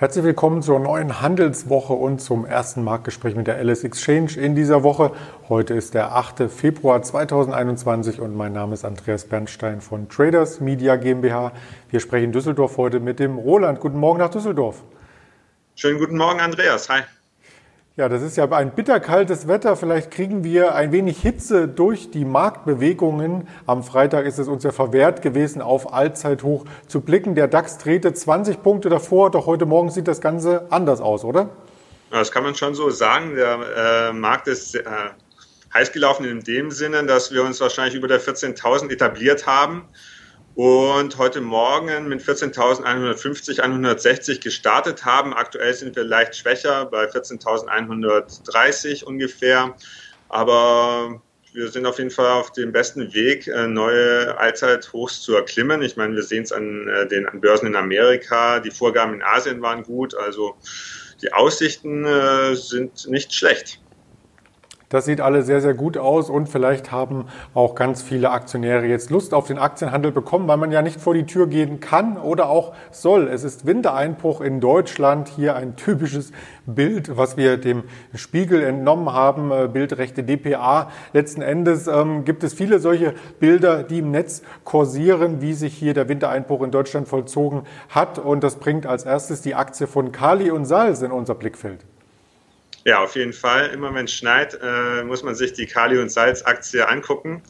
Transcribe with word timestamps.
Herzlich 0.00 0.24
willkommen 0.24 0.62
zur 0.62 0.80
neuen 0.80 1.20
Handelswoche 1.20 1.92
und 1.92 2.22
zum 2.22 2.46
ersten 2.46 2.82
Marktgespräch 2.82 3.34
mit 3.34 3.46
der 3.46 3.62
LS 3.62 3.84
Exchange 3.84 4.30
in 4.34 4.54
dieser 4.54 4.82
Woche. 4.82 5.12
Heute 5.50 5.74
ist 5.74 5.92
der 5.92 6.16
8. 6.16 6.50
Februar 6.50 7.02
2021 7.02 8.18
und 8.18 8.34
mein 8.34 8.54
Name 8.54 8.72
ist 8.72 8.86
Andreas 8.86 9.26
Bernstein 9.26 9.82
von 9.82 10.08
Traders 10.08 10.58
Media 10.58 10.96
GmbH. 10.96 11.52
Wir 11.90 12.00
sprechen 12.00 12.24
in 12.24 12.32
Düsseldorf 12.32 12.78
heute 12.78 12.98
mit 12.98 13.18
dem 13.18 13.36
Roland. 13.36 13.78
Guten 13.78 13.98
Morgen 13.98 14.20
nach 14.20 14.30
Düsseldorf. 14.30 14.82
Schönen 15.74 15.98
guten 15.98 16.16
Morgen, 16.16 16.40
Andreas. 16.40 16.88
Hi. 16.88 17.02
Ja, 18.00 18.08
das 18.08 18.22
ist 18.22 18.38
ja 18.38 18.50
ein 18.50 18.74
bitterkaltes 18.74 19.46
Wetter. 19.46 19.76
Vielleicht 19.76 20.10
kriegen 20.10 20.42
wir 20.42 20.74
ein 20.74 20.90
wenig 20.90 21.20
Hitze 21.20 21.68
durch 21.68 22.10
die 22.10 22.24
Marktbewegungen. 22.24 23.46
Am 23.66 23.84
Freitag 23.84 24.24
ist 24.24 24.38
es 24.38 24.48
uns 24.48 24.64
ja 24.64 24.72
verwehrt 24.72 25.20
gewesen, 25.20 25.60
auf 25.60 25.92
Allzeithoch 25.92 26.64
zu 26.88 27.02
blicken. 27.02 27.34
Der 27.34 27.46
DAX 27.46 27.76
drehte 27.76 28.14
20 28.14 28.62
Punkte 28.62 28.88
davor, 28.88 29.30
doch 29.30 29.44
heute 29.44 29.66
Morgen 29.66 29.90
sieht 29.90 30.08
das 30.08 30.22
Ganze 30.22 30.66
anders 30.70 31.02
aus, 31.02 31.24
oder? 31.24 31.50
Das 32.10 32.32
kann 32.32 32.42
man 32.42 32.54
schon 32.54 32.74
so 32.74 32.88
sagen. 32.88 33.34
Der 33.34 34.08
äh, 34.08 34.12
Markt 34.14 34.48
ist 34.48 34.76
äh, 34.76 34.82
heiß 35.74 35.92
gelaufen 35.92 36.24
in 36.24 36.40
dem 36.40 36.70
Sinne, 36.70 37.04
dass 37.04 37.34
wir 37.34 37.44
uns 37.44 37.60
wahrscheinlich 37.60 37.96
über 37.96 38.08
der 38.08 38.22
14.000 38.22 38.90
etabliert 38.90 39.46
haben 39.46 39.84
und 40.54 41.18
heute 41.18 41.40
Morgen 41.40 42.08
mit 42.08 42.22
14.150, 42.22 43.60
160 43.60 44.40
gestartet 44.40 45.04
haben. 45.04 45.32
Aktuell 45.32 45.74
sind 45.74 45.96
wir 45.96 46.04
leicht 46.04 46.36
schwächer 46.36 46.86
bei 46.86 47.04
14.130 47.04 49.04
ungefähr, 49.04 49.74
aber 50.28 51.20
wir 51.52 51.68
sind 51.68 51.86
auf 51.86 51.98
jeden 51.98 52.10
Fall 52.10 52.32
auf 52.32 52.52
dem 52.52 52.72
besten 52.72 53.12
Weg, 53.14 53.48
äh, 53.48 53.66
neue 53.66 54.38
Allzeithochs 54.38 55.20
zu 55.20 55.34
erklimmen. 55.34 55.82
Ich 55.82 55.96
meine, 55.96 56.14
wir 56.14 56.22
sehen 56.22 56.44
es 56.44 56.52
an 56.52 56.88
äh, 56.88 57.08
den 57.08 57.26
Börsen 57.40 57.66
in 57.66 57.76
Amerika. 57.76 58.60
Die 58.60 58.70
Vorgaben 58.70 59.14
in 59.14 59.22
Asien 59.22 59.60
waren 59.62 59.82
gut, 59.82 60.14
also 60.14 60.56
die 61.22 61.32
Aussichten 61.32 62.04
äh, 62.04 62.54
sind 62.54 63.08
nicht 63.08 63.34
schlecht. 63.34 63.80
Das 64.90 65.04
sieht 65.04 65.20
alle 65.20 65.44
sehr, 65.44 65.60
sehr 65.60 65.74
gut 65.74 65.96
aus 65.96 66.30
und 66.30 66.48
vielleicht 66.48 66.90
haben 66.90 67.26
auch 67.54 67.76
ganz 67.76 68.02
viele 68.02 68.32
Aktionäre 68.32 68.86
jetzt 68.86 69.10
Lust 69.10 69.34
auf 69.34 69.46
den 69.46 69.56
Aktienhandel 69.56 70.10
bekommen, 70.10 70.48
weil 70.48 70.56
man 70.56 70.72
ja 70.72 70.82
nicht 70.82 71.00
vor 71.00 71.14
die 71.14 71.26
Tür 71.26 71.46
gehen 71.46 71.78
kann 71.78 72.18
oder 72.18 72.48
auch 72.48 72.74
soll. 72.90 73.28
Es 73.28 73.44
ist 73.44 73.66
Wintereinbruch 73.66 74.40
in 74.40 74.58
Deutschland. 74.58 75.28
Hier 75.28 75.54
ein 75.54 75.76
typisches 75.76 76.32
Bild, 76.66 77.16
was 77.16 77.36
wir 77.36 77.56
dem 77.56 77.84
Spiegel 78.16 78.64
entnommen 78.64 79.12
haben, 79.12 79.52
äh, 79.52 79.68
Bildrechte 79.72 80.24
DPA. 80.24 80.90
Letzten 81.12 81.42
Endes 81.42 81.86
ähm, 81.86 82.24
gibt 82.24 82.42
es 82.42 82.52
viele 82.52 82.80
solche 82.80 83.14
Bilder, 83.38 83.84
die 83.84 84.00
im 84.00 84.10
Netz 84.10 84.42
kursieren, 84.64 85.40
wie 85.40 85.52
sich 85.52 85.72
hier 85.72 85.94
der 85.94 86.08
Wintereinbruch 86.08 86.62
in 86.62 86.72
Deutschland 86.72 87.06
vollzogen 87.06 87.62
hat. 87.90 88.18
Und 88.18 88.42
das 88.42 88.56
bringt 88.56 88.86
als 88.86 89.04
erstes 89.04 89.40
die 89.40 89.54
Aktie 89.54 89.86
von 89.86 90.10
Kali 90.10 90.50
und 90.50 90.64
Salz 90.64 91.00
in 91.00 91.12
unser 91.12 91.36
Blickfeld. 91.36 91.86
Ja, 92.84 93.02
auf 93.02 93.14
jeden 93.14 93.32
Fall. 93.32 93.68
Immer 93.68 93.94
wenn 93.94 94.06
es 94.06 94.14
schneit, 94.14 94.58
äh, 94.62 95.04
muss 95.04 95.22
man 95.22 95.34
sich 95.34 95.52
die 95.52 95.66
Kali- 95.66 95.98
und 95.98 96.10
Salz-Aktie 96.10 96.88
angucken. 96.88 97.42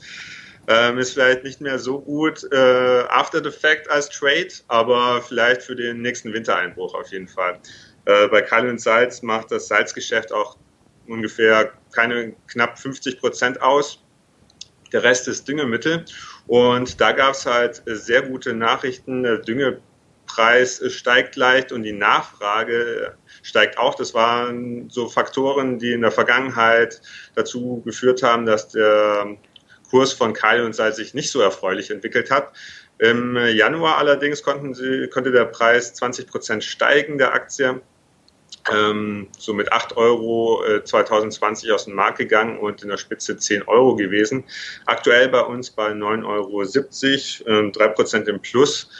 Ähm, 0.66 0.98
ist 0.98 1.12
vielleicht 1.12 1.44
nicht 1.44 1.60
mehr 1.60 1.78
so 1.78 2.00
gut 2.00 2.44
äh, 2.52 3.04
After 3.08 3.42
the 3.42 3.50
Fact 3.50 3.90
als 3.90 4.08
Trade, 4.08 4.50
aber 4.68 5.22
vielleicht 5.22 5.62
für 5.62 5.74
den 5.74 6.02
nächsten 6.02 6.32
Wintereinbruch 6.32 6.94
auf 6.94 7.08
jeden 7.08 7.28
Fall. 7.28 7.58
Äh, 8.04 8.28
bei 8.28 8.42
Kali 8.42 8.68
und 8.68 8.80
Salz 8.80 9.22
macht 9.22 9.50
das 9.50 9.68
Salzgeschäft 9.68 10.32
auch 10.32 10.56
ungefähr 11.06 11.72
keine 11.92 12.34
knapp 12.46 12.78
50 12.78 13.18
Prozent 13.18 13.62
aus. 13.62 14.02
Der 14.92 15.02
Rest 15.02 15.28
ist 15.28 15.46
Düngemittel. 15.48 16.04
Und 16.46 17.00
da 17.00 17.12
gab 17.12 17.34
es 17.34 17.46
halt 17.46 17.82
sehr 17.86 18.22
gute 18.22 18.54
Nachrichten. 18.54 19.22
Der 19.22 19.38
Düngepreis 20.30 20.82
steigt 20.88 21.36
leicht 21.36 21.72
und 21.72 21.82
die 21.82 21.92
Nachfrage 21.92 23.14
steigt 23.42 23.78
auch. 23.78 23.94
Das 23.94 24.14
waren 24.14 24.88
so 24.88 25.08
Faktoren, 25.08 25.78
die 25.78 25.92
in 25.92 26.02
der 26.02 26.10
Vergangenheit 26.10 27.00
dazu 27.34 27.82
geführt 27.84 28.22
haben, 28.22 28.46
dass 28.46 28.68
der 28.68 29.36
Kurs 29.88 30.12
von 30.12 30.32
Kali 30.32 30.62
und 30.62 30.74
Salz 30.74 30.96
sich 30.96 31.14
nicht 31.14 31.30
so 31.30 31.40
erfreulich 31.40 31.90
entwickelt 31.90 32.30
hat. 32.30 32.52
Im 32.98 33.36
Januar 33.36 33.98
allerdings 33.98 34.42
sie, 34.72 35.08
konnte 35.08 35.32
der 35.32 35.46
Preis 35.46 35.94
20 35.94 36.26
Prozent 36.26 36.64
steigen 36.64 37.18
der 37.18 37.34
Aktie. 37.34 37.80
Ähm, 38.70 39.28
so 39.38 39.54
mit 39.54 39.72
8 39.72 39.96
Euro 39.96 40.62
äh, 40.64 40.84
2020 40.84 41.72
aus 41.72 41.86
dem 41.86 41.94
Markt 41.94 42.18
gegangen 42.18 42.58
und 42.58 42.82
in 42.82 42.88
der 42.88 42.98
Spitze 42.98 43.36
10 43.36 43.62
Euro 43.62 43.96
gewesen. 43.96 44.44
Aktuell 44.84 45.28
bei 45.28 45.40
uns 45.40 45.70
bei 45.70 45.92
9,70 45.92 47.46
Euro, 47.46 47.68
äh, 47.68 47.70
3 47.70 47.88
Prozent 47.88 48.28
im 48.28 48.40
Plus. 48.40 48.90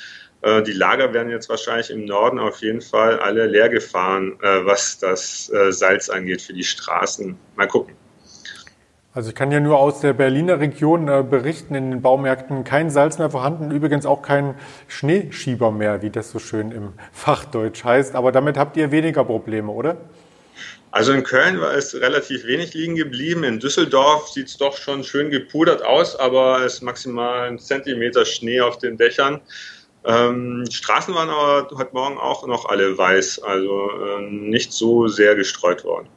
Äh, 0.43 0.63
die 0.63 0.73
Lager 0.73 1.13
werden 1.13 1.31
jetzt 1.31 1.49
wahrscheinlich 1.49 1.91
im 1.91 2.05
Norden 2.05 2.39
auf 2.39 2.61
jeden 2.61 2.81
Fall 2.81 3.19
alle 3.19 3.47
leer 3.47 3.69
gefahren, 3.69 4.39
äh, 4.43 4.65
was 4.65 4.99
das 4.99 5.51
äh, 5.53 5.73
Salz 5.73 6.09
angeht 6.09 6.43
für 6.43 6.53
die 6.53 6.65
Straßen. 6.65 7.37
Mal 7.57 7.69
gucken. 7.69 7.95
Also 9.13 9.31
ich 9.31 9.35
kann 9.35 9.51
ja 9.51 9.59
nur 9.59 9.79
aus 9.79 10.01
der 10.01 10.13
Berliner 10.13 10.61
Region 10.61 11.07
berichten, 11.29 11.75
in 11.75 11.91
den 11.91 12.01
Baumärkten 12.01 12.63
kein 12.63 12.91
Salz 12.91 13.19
mehr 13.19 13.29
vorhanden, 13.29 13.73
übrigens 13.73 14.07
auch 14.07 14.23
kein 14.23 14.55
Schneeschieber 14.87 15.73
mehr, 15.73 16.01
wie 16.03 16.11
das 16.11 16.31
so 16.31 16.39
schön 16.39 16.71
im 16.71 16.93
Fachdeutsch 17.13 17.83
heißt. 17.83 18.15
Aber 18.15 18.31
damit 18.31 18.57
habt 18.57 18.77
ihr 18.77 18.93
weniger 18.93 19.25
Probleme, 19.25 19.73
oder? 19.73 19.97
Also 20.93 21.13
in 21.13 21.25
Köln 21.25 21.61
war 21.61 21.75
es 21.75 21.95
relativ 21.95 22.47
wenig 22.47 22.73
liegen 22.75 22.95
geblieben. 22.95 23.43
In 23.43 23.59
Düsseldorf 23.59 24.29
sieht 24.29 24.47
es 24.47 24.57
doch 24.57 24.77
schon 24.77 25.03
schön 25.03 25.31
gepudert 25.31 25.85
aus, 25.85 26.15
aber 26.15 26.65
es 26.65 26.75
ist 26.75 26.83
maximal 26.83 27.49
ein 27.49 27.59
Zentimeter 27.59 28.25
Schnee 28.25 28.61
auf 28.61 28.79
den 28.79 28.97
Dächern. 28.97 29.41
Ähm, 30.05 30.65
Straßen 30.71 31.15
waren 31.15 31.29
aber 31.29 31.69
heute 31.77 31.93
Morgen 31.93 32.19
auch 32.19 32.47
noch 32.47 32.67
alle 32.69 32.97
weiß, 32.97 33.43
also 33.43 33.91
äh, 33.91 34.23
nicht 34.31 34.73
so 34.73 35.09
sehr 35.09 35.35
gestreut 35.35 35.85
worden. 35.85 36.09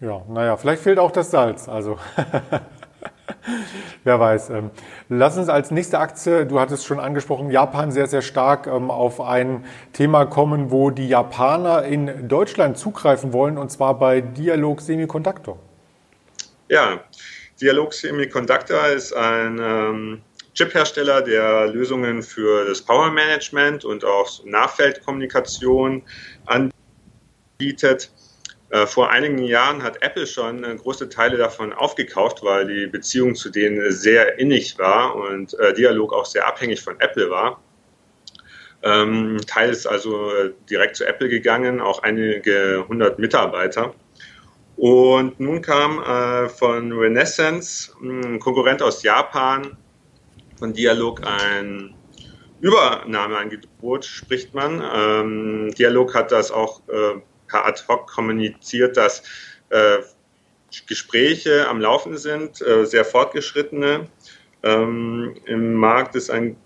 Ja, 0.00 0.22
naja, 0.28 0.56
vielleicht 0.56 0.82
fehlt 0.82 0.98
auch 0.98 1.10
das 1.10 1.30
Salz, 1.30 1.68
also 1.68 1.98
wer 4.04 4.20
weiß. 4.20 4.50
Ähm, 4.50 4.70
lass 5.08 5.38
uns 5.38 5.48
als 5.48 5.70
nächste 5.70 5.98
Aktie, 5.98 6.44
du 6.44 6.60
hattest 6.60 6.84
schon 6.84 7.00
angesprochen, 7.00 7.50
Japan 7.50 7.90
sehr, 7.90 8.06
sehr 8.06 8.20
stark 8.20 8.66
ähm, 8.66 8.90
auf 8.90 9.20
ein 9.20 9.64
Thema 9.94 10.26
kommen, 10.26 10.70
wo 10.70 10.90
die 10.90 11.08
Japaner 11.08 11.84
in 11.84 12.28
Deutschland 12.28 12.76
zugreifen 12.76 13.32
wollen, 13.32 13.56
und 13.56 13.70
zwar 13.70 13.98
bei 13.98 14.20
Dialog 14.20 14.82
Semiconductor. 14.82 15.58
Ja, 16.68 17.00
Dialog 17.60 17.94
Semiconductor 17.94 18.88
ist 18.88 19.14
ein 19.14 19.58
ähm, 19.62 20.22
Chip-Hersteller, 20.54 21.22
der 21.22 21.66
Lösungen 21.66 22.22
für 22.22 22.64
das 22.64 22.80
Power 22.80 23.10
Management 23.10 23.84
und 23.84 24.04
auch 24.04 24.44
Nachfeldkommunikation 24.44 26.02
anbietet. 26.46 28.10
Äh, 28.70 28.86
vor 28.86 29.10
einigen 29.10 29.38
Jahren 29.38 29.82
hat 29.82 30.02
Apple 30.02 30.26
schon 30.26 30.64
äh, 30.64 30.74
große 30.74 31.08
Teile 31.08 31.36
davon 31.36 31.72
aufgekauft, 31.72 32.42
weil 32.42 32.66
die 32.66 32.86
Beziehung 32.86 33.34
zu 33.34 33.50
denen 33.50 33.92
sehr 33.92 34.38
innig 34.38 34.78
war 34.78 35.14
und 35.14 35.58
äh, 35.58 35.74
Dialog 35.74 36.12
auch 36.12 36.26
sehr 36.26 36.46
abhängig 36.46 36.82
von 36.82 36.98
Apple 37.00 37.30
war. 37.30 37.60
Ähm, 38.82 39.38
Teil 39.46 39.70
ist 39.70 39.86
also 39.86 40.30
direkt 40.68 40.96
zu 40.96 41.06
Apple 41.06 41.28
gegangen, 41.28 41.80
auch 41.80 42.02
einige 42.02 42.84
hundert 42.88 43.18
Mitarbeiter. 43.18 43.94
Und 44.76 45.38
nun 45.38 45.62
kam 45.62 46.50
von 46.50 46.90
Renaissance, 46.90 47.92
ein 48.02 48.40
Konkurrent 48.40 48.82
aus 48.82 49.04
Japan, 49.04 49.76
von 50.64 50.72
Dialog 50.72 51.20
ein 51.26 51.94
Übernahmeangebot, 52.62 54.06
spricht 54.06 54.54
man. 54.54 54.82
Ähm, 54.94 55.74
Dialog 55.74 56.14
hat 56.14 56.32
das 56.32 56.50
auch 56.50 56.80
äh, 56.88 57.20
per 57.48 57.66
ad 57.66 57.82
hoc 57.86 58.06
kommuniziert, 58.06 58.96
dass 58.96 59.22
äh, 59.68 59.98
Gespräche 60.86 61.68
am 61.68 61.82
Laufen 61.82 62.16
sind, 62.16 62.62
äh, 62.62 62.86
sehr 62.86 63.04
fortgeschrittene. 63.04 64.08
Ähm, 64.62 65.34
Im 65.44 65.74
Markt 65.74 66.16
ist 66.16 66.30
ein 66.30 66.56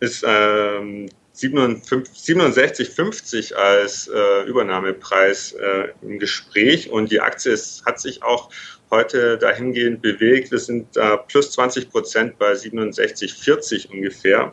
ist 0.00 0.24
ähm, 0.26 1.10
67,50 1.34 3.52
als 3.52 4.08
äh, 4.08 4.44
Übernahmepreis 4.44 5.52
äh, 5.52 5.88
im 6.00 6.18
Gespräch 6.18 6.88
und 6.88 7.10
die 7.10 7.20
Aktie 7.20 7.52
ist, 7.52 7.84
hat 7.84 8.00
sich 8.00 8.22
auch 8.22 8.48
heute 8.90 9.38
dahingehend 9.38 10.02
bewegt. 10.02 10.50
Wir 10.50 10.58
sind 10.58 10.96
äh, 10.96 11.16
plus 11.28 11.52
20 11.52 11.90
Prozent 11.90 12.38
bei 12.38 12.52
67,40 12.52 13.90
ungefähr. 13.90 14.52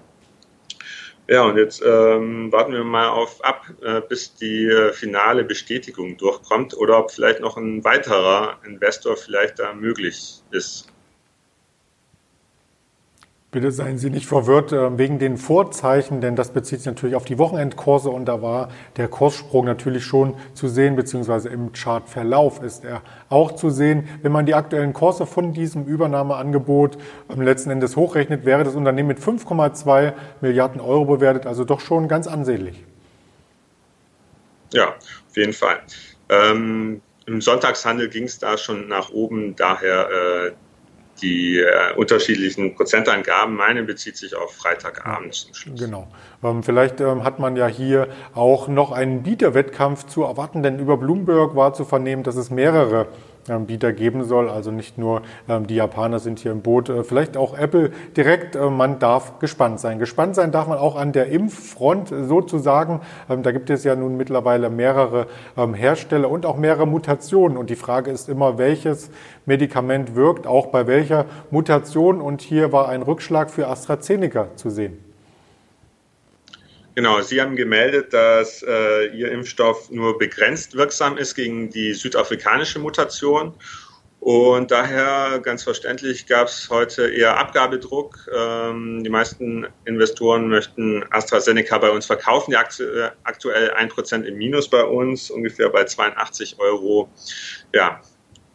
Ja, 1.28 1.44
und 1.44 1.58
jetzt 1.58 1.82
ähm, 1.84 2.52
warten 2.52 2.74
wir 2.74 2.84
mal 2.84 3.10
auf 3.10 3.44
ab, 3.44 3.66
äh, 3.82 4.02
bis 4.02 4.36
die 4.36 4.66
äh, 4.66 4.94
finale 4.94 5.44
Bestätigung 5.44 6.18
durchkommt 6.18 6.78
oder 6.78 7.00
ob 7.00 7.12
vielleicht 7.12 7.40
noch 7.40 7.58
ein 7.58 7.84
weiterer 7.84 8.60
Investor 8.64 9.18
vielleicht 9.18 9.58
da 9.58 9.74
möglich 9.74 10.42
ist. 10.52 10.88
Bitte 13.56 13.72
seien 13.72 13.98
Sie 13.98 14.10
nicht 14.10 14.26
verwirrt 14.26 14.74
äh, 14.74 14.98
wegen 14.98 15.18
den 15.18 15.38
Vorzeichen, 15.38 16.20
denn 16.20 16.36
das 16.36 16.52
bezieht 16.52 16.80
sich 16.80 16.88
natürlich 16.88 17.16
auf 17.16 17.24
die 17.24 17.38
Wochenendkurse 17.38 18.10
und 18.10 18.26
da 18.26 18.42
war 18.42 18.68
der 18.98 19.08
Kurssprung 19.08 19.64
natürlich 19.64 20.04
schon 20.04 20.36
zu 20.54 20.68
sehen, 20.68 20.98
beziehungsweise 20.98 21.48
im 21.48 21.72
Chartverlauf 21.72 22.62
ist 22.62 22.84
er 22.84 23.02
auch 23.30 23.54
zu 23.54 23.70
sehen. 23.70 24.10
Wenn 24.22 24.34
man 24.34 24.46
die 24.46 24.56
aktuellen 24.56 24.92
Kurse 24.92 25.26
von 25.26 25.54
diesem 25.54 25.86
Übernahmeangebot 25.86 26.98
letzten 27.34 27.70
Endes 27.70 27.96
hochrechnet, 27.96 28.44
wäre 28.44 28.66
das 28.66 28.76
Unternehmen 28.76 29.08
mit 29.08 29.20
5,2 29.20 30.12
Milliarden 30.42 30.82
Euro 30.82 31.06
bewertet, 31.06 31.46
also 31.46 31.64
doch 31.64 31.80
schon 31.80 32.10
ganz 32.10 32.28
ansehnlich. 32.28 32.84
Ja, 34.74 34.90
auf 34.90 35.38
jeden 35.38 35.54
Fall. 35.54 35.78
Ähm, 36.28 37.02
Im 37.26 37.40
Sonntagshandel 37.40 38.10
ging 38.10 38.26
es 38.26 38.38
da 38.38 38.58
schon 38.58 38.90
nach 38.90 39.12
oben, 39.12 39.56
daher 39.56 40.10
äh, 40.10 40.52
die 41.22 41.60
äh, 41.60 41.96
unterschiedlichen 41.96 42.76
Prozentangaben. 42.76 43.56
Meine 43.56 43.84
bezieht 43.84 44.18
sich 44.18 44.36
auf 44.36 44.54
Freitagabend 44.54 45.34
zum 45.34 45.54
Schluss. 45.54 45.80
Genau. 45.80 46.08
Ähm, 46.44 46.64
vielleicht 46.64 47.00
ähm, 47.02 47.24
hat 47.24 47.40
man 47.40 47.56
ja 47.56 47.68
hier 47.68 48.08
auch 48.34 48.68
noch 48.68 48.92
einen 48.92 49.24
Bieterwettkampf 49.24 50.06
zu 50.08 50.24
erwarten, 50.24 50.64
denn 50.64 50.80
über 50.80 50.98
Bloomberg 50.98 51.56
war 51.56 51.74
zu 51.74 51.86
vernehmen, 51.86 52.24
dass 52.24 52.36
es 52.36 52.50
mehrere 52.50 53.08
Bieter 53.68 53.94
geben 53.94 54.24
soll. 54.24 54.50
Also 54.50 54.72
nicht 54.72 54.98
nur 54.98 55.22
ähm, 55.48 55.68
die 55.68 55.76
Japaner 55.76 56.20
sind 56.20 56.40
hier 56.40 56.52
im 56.52 56.62
Boot, 56.62 56.90
äh, 56.90 57.04
vielleicht 57.04 57.38
auch 57.38 57.58
Apple 57.58 57.92
direkt. 58.18 58.56
Äh, 58.56 58.70
man 58.70 59.00
darf 59.00 59.40
gespannt 59.40 59.80
sein. 59.80 60.00
Gespannt 60.00 60.36
sein 60.36 60.52
darf 60.52 60.68
man 60.68 60.78
auch 60.78 60.96
an 60.96 61.12
der 61.12 61.28
Impffront 61.28 62.10
sozusagen. 62.10 63.02
Ähm, 63.30 63.44
da 63.44 63.52
gibt 63.52 63.70
es 63.70 63.84
ja 63.84 63.96
nun 63.96 64.18
mittlerweile 64.18 64.70
mehrere 64.70 65.28
ähm, 65.58 65.74
Hersteller 65.74 66.30
und 66.30 66.46
auch 66.46 66.58
mehrere 66.58 66.88
Mutationen. 66.88 67.58
Und 67.58 67.70
die 67.70 67.76
Frage 67.76 68.12
ist 68.12 68.30
immer, 68.30 68.58
welches 68.58 69.12
Medikament 69.46 70.16
wirkt, 70.16 70.48
auch 70.48 70.68
bei 70.68 70.88
welcher 70.88 71.26
Mutation. 71.52 72.22
Und 72.22 72.42
hier 72.42 72.72
war 72.72 72.90
ein 72.90 73.04
Rückschlag 73.04 73.52
für 73.52 73.68
AstraZeneca 73.68 74.48
zu 74.56 74.70
sehen. 74.70 75.05
Genau, 76.96 77.20
Sie 77.20 77.42
haben 77.42 77.58
gemeldet, 77.58 78.14
dass 78.14 78.64
äh, 78.64 79.08
Ihr 79.08 79.30
Impfstoff 79.30 79.92
nur 79.92 80.18
begrenzt 80.18 80.78
wirksam 80.78 81.18
ist 81.18 81.36
gegen 81.36 81.70
die 81.70 81.94
südafrikanische 81.94 82.80
Mutation. 82.80 83.54
Und 84.22 84.72
daher, 84.72 85.40
ganz 85.40 85.64
verständlich, 85.64 86.26
gab 86.26 86.48
es 86.48 86.70
heute 86.70 87.08
eher 87.10 87.38
Abgabedruck. 87.38 88.28
Ähm, 88.34 89.04
die 89.04 89.10
meisten 89.10 89.68
Investoren 89.84 90.48
möchten 90.48 91.04
AstraZeneca 91.12 91.78
bei 91.80 91.92
uns 91.92 92.06
verkaufen. 92.06 92.52
Die 92.52 92.58
Aktie, 92.58 93.12
aktuell 93.24 93.72
1% 93.72 94.24
im 94.24 94.38
Minus 94.38 94.70
bei 94.70 94.84
uns, 94.84 95.30
ungefähr 95.30 95.70
bei 95.70 95.84
82 95.84 96.58
Euro. 96.60 97.10
Ja, 97.74 98.02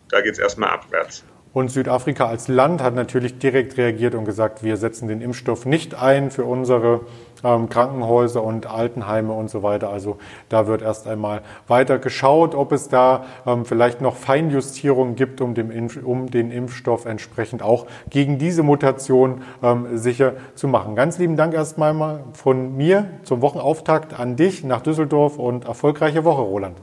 da 0.09 0.23
geht 0.23 0.33
es 0.33 0.39
erstmal 0.39 0.71
abwärts. 0.71 1.25
Und 1.53 1.73
Südafrika 1.73 2.27
als 2.27 2.47
Land 2.47 2.81
hat 2.81 2.95
natürlich 2.95 3.39
direkt 3.39 3.77
reagiert 3.77 4.15
und 4.15 4.25
gesagt, 4.25 4.63
wir 4.63 4.77
setzen 4.77 5.09
den 5.09 5.21
Impfstoff 5.21 5.67
nicht 5.67 6.01
ein 6.01 6.31
für 6.31 6.45
unsere 6.45 7.01
ähm, 7.43 7.69
Krankenhäuser 7.69 8.45
und 8.45 8.67
Altenheime 8.67 9.33
und 9.33 9.51
so 9.51 9.65
weiter. 9.65 9.91
Also 9.91 10.19
da 10.49 10.69
wird 10.69 10.81
erst 10.83 11.09
einmal 11.09 11.43
weiter 11.67 11.99
geschaut, 11.99 12.55
ob 12.55 12.71
es 12.71 12.89
da 12.89 13.25
ähm, 13.47 13.65
vielleicht 13.65 14.01
noch 14.01 14.15
Feinjustierungen 14.15 15.17
gibt, 15.17 15.41
um, 15.41 15.55
dem 15.55 15.73
Impf 15.73 15.99
um 16.05 16.31
den 16.31 16.53
Impfstoff 16.53 17.05
entsprechend 17.05 17.63
auch 17.63 17.87
gegen 18.11 18.39
diese 18.39 18.63
Mutation 18.63 19.43
ähm, 19.61 19.99
sicher 19.99 20.35
zu 20.55 20.69
machen. 20.69 20.95
Ganz 20.95 21.19
lieben 21.19 21.37
Dank 21.37 21.53
erstmal 21.53 21.95
mal 21.95 22.23
von 22.33 22.77
mir 22.77 23.07
zum 23.25 23.43
Wochenauftakt 23.43 24.19
an 24.19 24.37
dich 24.37 24.63
nach 24.63 24.83
Düsseldorf 24.83 25.37
und 25.37 25.65
erfolgreiche 25.65 26.25
Woche, 26.25 26.43
Roland. 26.43 26.77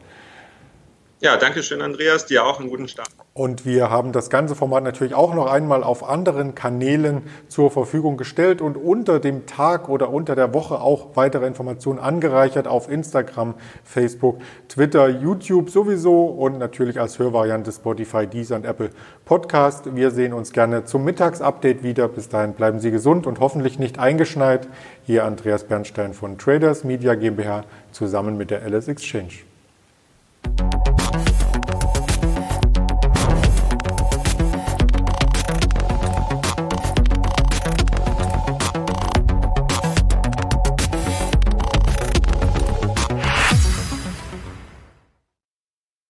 Ja, 1.19 1.35
danke 1.35 1.63
schön, 1.63 1.81
Andreas. 1.81 2.27
Dir 2.27 2.45
auch 2.45 2.59
einen 2.59 2.69
guten 2.69 2.87
Start. 2.87 3.09
Und 3.33 3.65
wir 3.65 3.89
haben 3.89 4.11
das 4.11 4.29
ganze 4.29 4.53
Format 4.53 4.83
natürlich 4.83 5.15
auch 5.15 5.33
noch 5.33 5.47
einmal 5.47 5.83
auf 5.83 6.07
anderen 6.07 6.53
Kanälen 6.53 7.23
zur 7.47 7.71
Verfügung 7.71 8.17
gestellt 8.17 8.61
und 8.61 8.77
unter 8.77 9.19
dem 9.19 9.47
Tag 9.47 9.89
oder 9.89 10.11
unter 10.11 10.35
der 10.35 10.53
Woche 10.53 10.79
auch 10.79 11.15
weitere 11.15 11.47
Informationen 11.47 11.97
angereichert 11.97 12.67
auf 12.67 12.87
Instagram, 12.87 13.55
Facebook, 13.83 14.37
Twitter, 14.69 15.07
YouTube 15.07 15.71
sowieso 15.71 16.25
und 16.25 16.59
natürlich 16.59 16.99
als 16.99 17.17
Hörvariante 17.17 17.71
Spotify, 17.71 18.27
Deezer 18.27 18.55
und 18.55 18.65
Apple 18.65 18.91
Podcast. 19.25 19.95
Wir 19.95 20.11
sehen 20.11 20.33
uns 20.33 20.51
gerne 20.51 20.85
zum 20.85 21.03
Mittagsupdate 21.03 21.81
wieder. 21.81 22.07
Bis 22.09 22.29
dahin 22.29 22.53
bleiben 22.53 22.79
Sie 22.79 22.91
gesund 22.91 23.25
und 23.25 23.39
hoffentlich 23.39 23.79
nicht 23.79 23.97
eingeschneit. 23.97 24.67
Hier 25.03 25.25
Andreas 25.25 25.63
Bernstein 25.63 26.13
von 26.13 26.37
Traders 26.37 26.83
Media 26.83 27.15
GmbH 27.15 27.63
zusammen 27.91 28.37
mit 28.37 28.51
der 28.51 28.61
LS 28.67 28.87
Exchange. 28.87 29.33